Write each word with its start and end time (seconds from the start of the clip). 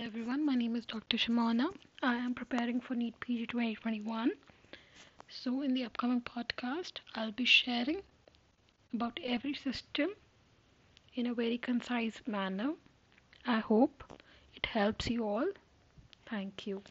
Hello 0.00 0.08
everyone, 0.08 0.46
my 0.46 0.54
name 0.54 0.76
is 0.76 0.86
Dr. 0.86 1.18
Shimona. 1.18 1.66
I 2.02 2.14
am 2.14 2.32
preparing 2.32 2.80
for 2.80 2.94
NEET 2.94 3.20
PG 3.20 3.48
2021. 3.48 4.30
So, 5.28 5.60
in 5.60 5.74
the 5.74 5.84
upcoming 5.84 6.22
podcast, 6.22 7.00
I'll 7.14 7.32
be 7.32 7.44
sharing 7.44 8.00
about 8.94 9.20
every 9.22 9.52
system 9.52 10.08
in 11.14 11.26
a 11.26 11.34
very 11.34 11.58
concise 11.58 12.22
manner. 12.26 12.72
I 13.44 13.58
hope 13.58 14.02
it 14.54 14.64
helps 14.64 15.10
you 15.10 15.28
all. 15.28 15.48
Thank 16.24 16.66
you. 16.66 16.82